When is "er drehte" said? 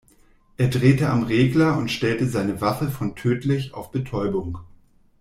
0.57-1.11